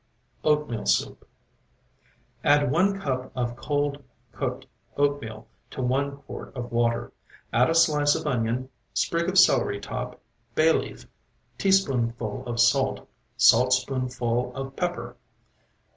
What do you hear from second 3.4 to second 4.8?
cold cooked